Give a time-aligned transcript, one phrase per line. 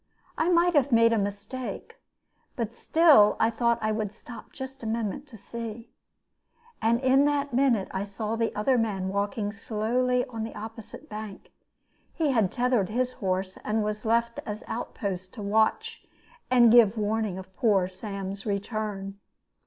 [0.35, 1.97] I might have made a mistake;
[2.55, 5.91] but still I thought I would stop just a minute to see.
[6.81, 11.51] And in that minute I saw the other man walking slowly on the opposite bank.
[12.15, 16.03] He had tethered his horse, and was left as outpost to watch
[16.49, 19.19] and give warning of poor Uncle Sam's return.